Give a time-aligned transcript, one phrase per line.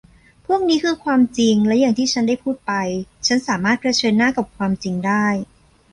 [0.45, 2.73] พวกนี้คือความจริงและอย่างที่ฉันได้พูดไป
[3.27, 5.25] ฉันสามารถเผชิญหน้ากับความจริงได้